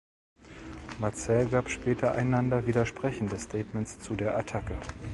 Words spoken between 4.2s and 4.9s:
Attacke.